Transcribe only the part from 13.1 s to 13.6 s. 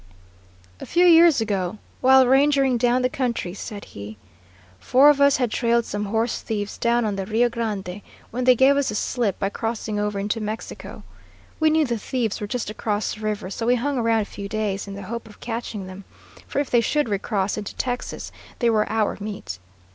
the river,